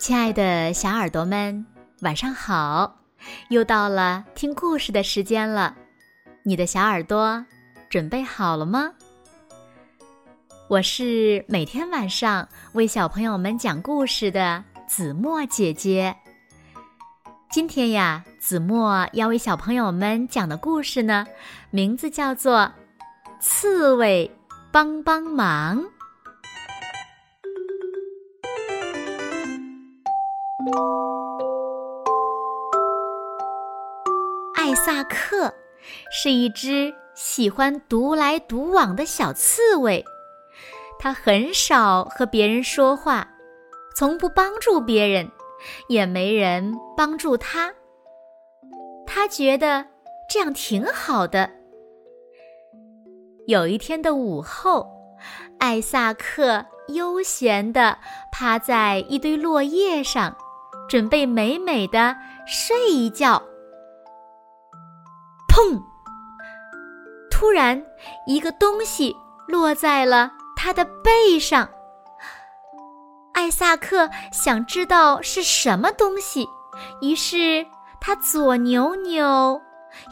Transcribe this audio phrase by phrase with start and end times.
[0.00, 1.66] 亲爱的小耳朵们，
[2.00, 2.96] 晚上好！
[3.50, 5.76] 又到了听故事的时间了，
[6.42, 7.44] 你的小耳朵
[7.90, 8.92] 准备好了吗？
[10.68, 16.16] 我是每天晚上为小朋友们讲故事的子墨姐姐。
[17.50, 21.26] 今天呀，子墨要为小朋友们讲的故事呢，
[21.70, 22.60] 名字叫做
[23.38, 24.34] 《刺猬
[24.72, 25.78] 帮帮忙》。
[34.54, 35.52] 艾萨克
[36.12, 40.04] 是一只喜欢独来独往的小刺猬，
[40.98, 43.28] 它很少和别人说话，
[43.96, 45.30] 从不帮助别人，
[45.88, 47.72] 也没人帮助它。
[49.06, 49.86] 他觉得
[50.28, 51.50] 这样挺好的。
[53.46, 54.88] 有一天的午后，
[55.58, 57.98] 艾萨克悠闲地
[58.30, 60.36] 趴在一堆落叶上。
[60.90, 62.16] 准备美美的
[62.48, 63.40] 睡一觉。
[65.48, 65.80] 砰！
[67.30, 67.80] 突然，
[68.26, 71.70] 一个东西落在了他的背上。
[73.32, 76.44] 艾萨克想知道是什么东西，
[77.00, 77.64] 于是
[78.00, 79.62] 他左扭扭，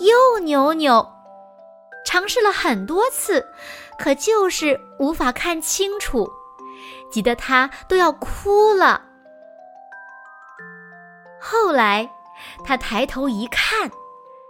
[0.00, 1.10] 右扭扭，
[2.04, 3.46] 尝试了很多次，
[3.98, 6.30] 可就是无法看清楚，
[7.10, 9.05] 急得他都要哭了。
[11.48, 12.10] 后来，
[12.64, 13.88] 他抬头一看，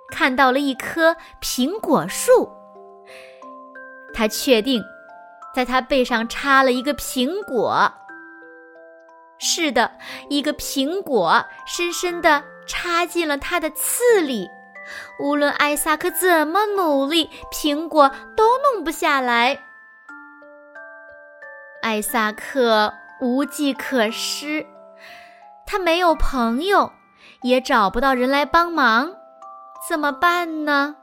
[0.09, 2.51] 看到了一棵苹果树。
[4.15, 4.83] 他确定，
[5.55, 7.93] 在他背上插了一个苹果。
[9.39, 9.93] 是的，
[10.31, 14.49] 一个苹果深深地插进了他的刺里。
[15.21, 19.61] 无论艾萨克怎么努力，苹果都弄不下来。
[21.83, 24.67] 艾萨克无计可施。
[25.67, 26.93] 他没有朋友，
[27.43, 29.13] 也找不到人来帮忙，
[29.89, 30.97] 怎么办呢？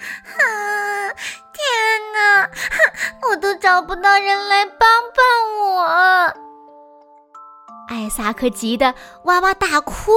[0.00, 1.62] 啊天
[2.12, 2.50] 哪，
[3.28, 4.78] 我都找不到人来帮
[5.14, 5.24] 帮
[5.76, 6.34] 我！
[7.88, 8.94] 艾萨克急得
[9.24, 10.12] 哇哇大哭，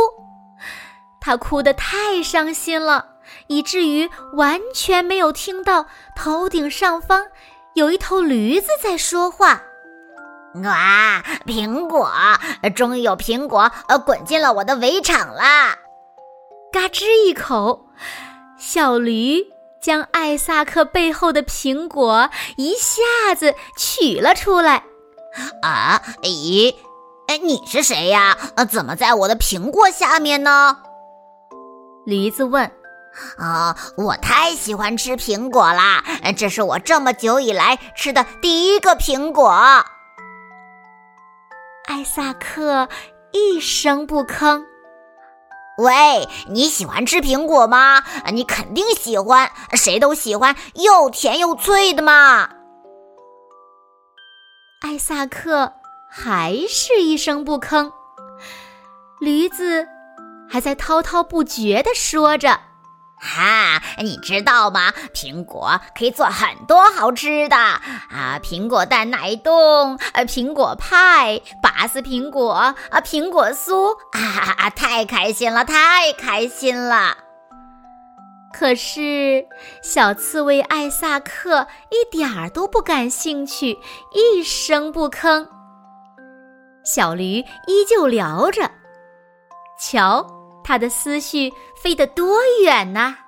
[1.19, 3.06] 他哭得太伤心了，
[3.47, 7.28] 以至于完全没有听到头顶上方
[7.74, 9.62] 有一头驴子在说话。
[10.64, 11.24] 哇！
[11.46, 12.10] 苹果，
[12.76, 15.78] 终于有苹果呃滚进了我的围场啦！
[16.72, 17.88] 嘎吱一口，
[18.58, 19.48] 小驴
[19.82, 24.84] 将艾萨克背后的苹果一下子取了出来。
[25.62, 26.02] 啊？
[26.22, 26.76] 咦？
[27.28, 28.38] 哎，你是谁呀？
[28.56, 30.78] 呃，怎么在我的苹果下面呢？
[32.06, 32.72] 驴子问。
[33.38, 36.04] 啊，我太喜欢吃苹果啦！
[36.38, 39.86] 这是我这么久以来吃的第一个苹果。
[41.95, 42.89] 艾萨克
[43.31, 44.66] 一声不吭。
[45.78, 48.03] 喂，你喜欢吃苹果吗？
[48.33, 52.50] 你肯定喜欢，谁都喜欢又甜又脆的嘛。
[54.81, 55.72] 艾萨克
[56.11, 57.94] 还是一声不吭。
[59.22, 59.88] 驴子
[60.50, 62.59] 还在滔滔不绝的说着。
[63.18, 64.94] 哈，你知道吗？
[65.14, 68.40] 苹果可以做很多好吃的啊！
[68.44, 77.18] 苹果蛋奶冻，呃，苹果派，拔丝苹果，啊，苹果酥，啊，太开心了，太开心了！
[78.54, 79.48] 可是
[79.81, 83.80] 小刺猬艾萨克一点儿都不感兴趣，
[84.14, 85.48] 一声不吭。
[86.84, 88.70] 小驴依旧聊着，
[89.80, 90.34] 瞧。
[90.66, 93.25] 他的思绪飞得多远呢？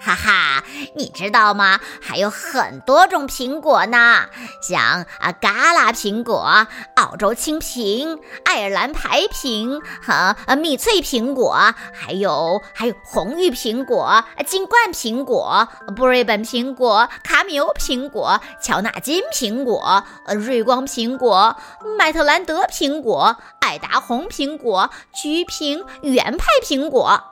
[0.00, 0.64] 哈哈，
[0.94, 1.80] 你知道吗？
[2.00, 4.26] 还有很多种苹果呢，
[4.62, 21.56] 像啊嘎啦苹果、澳洲青苹、爱尔兰白苹和啊蜜脆苹果，还有还有红玉苹果、金冠苹果、布瑞本苹果、卡米欧苹果、乔纳金苹果、呃瑞光苹果、
[21.98, 27.26] 麦特兰德苹果、爱达红苹果、橘苹、原派苹果啊，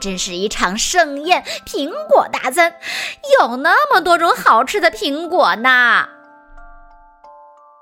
[0.00, 1.44] 真是一场盛宴！
[1.66, 1.97] 苹。
[1.98, 2.72] 苹果大餐，
[3.40, 6.06] 有那么多种好吃的苹果呢。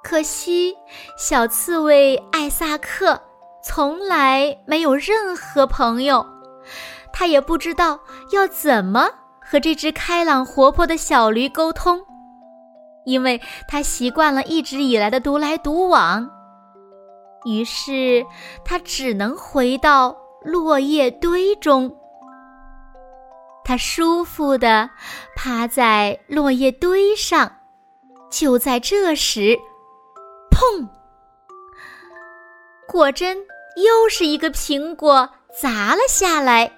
[0.03, 0.75] 可惜，
[1.19, 3.21] 小刺猬艾萨克
[3.63, 6.25] 从来没有任何朋友，
[7.13, 8.01] 他也不知道
[8.33, 9.11] 要怎么
[9.41, 12.01] 和这只开朗活泼的小驴沟通，
[13.05, 16.31] 因为他习惯了一直以来的独来独往。
[17.45, 18.25] 于是，
[18.65, 21.95] 他只能回到落叶堆中。
[23.67, 24.89] 他舒服地
[25.35, 27.51] 趴在落叶堆上，
[28.31, 29.59] 就在这时，
[30.53, 30.87] 砰！
[32.87, 33.37] 果真
[33.85, 35.29] 又是一个苹果
[35.61, 36.71] 砸了下来。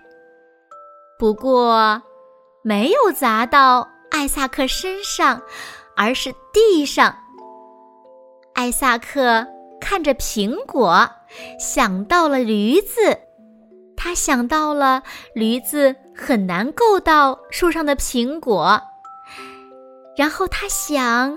[1.18, 2.02] 不过，
[2.62, 5.42] 没有砸到艾萨克身上，
[5.94, 7.14] 而是地上。
[8.54, 9.46] 艾萨克
[9.78, 11.06] 看着苹果，
[11.60, 13.27] 想到了驴子。
[14.00, 15.02] 他想到了
[15.34, 18.80] 驴子很难够到树上的苹果，
[20.16, 21.36] 然后他想，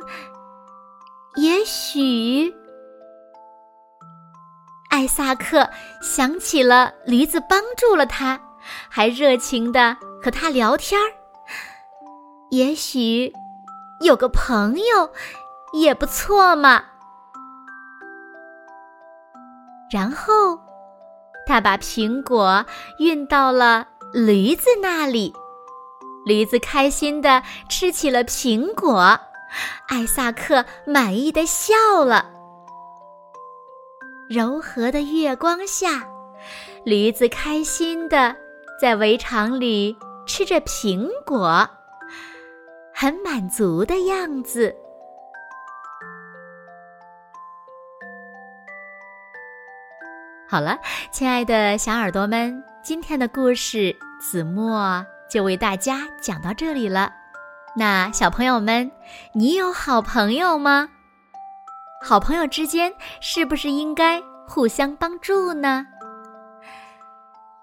[1.37, 2.53] 也许
[4.91, 5.67] 艾萨克
[6.03, 8.39] 想起了驴子帮助了他。
[8.89, 11.09] 还热情的和他聊天儿，
[12.51, 13.33] 也许
[14.01, 15.11] 有个朋友
[15.73, 16.83] 也不错嘛。
[19.91, 20.60] 然后
[21.45, 22.65] 他把苹果
[22.99, 25.33] 运到了驴子那里，
[26.25, 29.19] 驴子开心的吃起了苹果，
[29.87, 32.29] 艾萨克满意的笑了。
[34.29, 36.07] 柔和的月光下，
[36.85, 38.35] 驴子开心的。
[38.81, 39.95] 在围场里
[40.25, 41.69] 吃着苹果，
[42.95, 44.75] 很满足的样子。
[50.51, 50.77] 好了，
[51.11, 57.09] 亲爱的小耳朵们，今天的故事子墨就为大家讲到这里了。
[57.73, 58.91] 那小朋友们，
[59.31, 60.89] 你有好朋友吗？
[62.03, 65.87] 好朋友之间是不是应该互相帮助呢？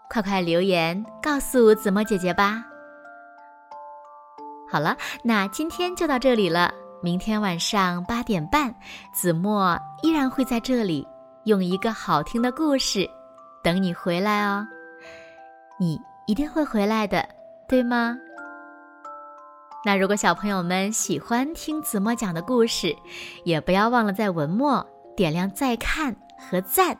[0.08, 2.64] 快快留言告诉子墨姐姐吧！
[4.72, 6.72] 好了，那今天就到这里了。
[7.02, 8.74] 明天晚上八点半，
[9.12, 11.06] 子墨依然会在这里，
[11.48, 13.08] 用一个好听的故事
[13.64, 14.68] 等你回来哦。
[15.80, 17.26] 你一定会回来的，
[17.66, 18.18] 对吗？
[19.82, 22.94] 那如果小朋友们喜欢听子墨讲的故事，
[23.44, 24.86] 也不要忘了在文末
[25.16, 26.98] 点亮再看和赞，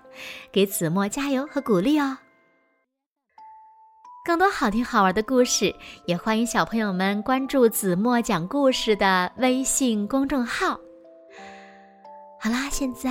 [0.50, 2.16] 给子墨加油和鼓励哦。
[4.24, 5.74] 更多好听好玩的故事，
[6.06, 10.80] 也欢迎小朋友们关注子墨讲故事的微信公众号。
[12.40, 13.10] 好啦，现在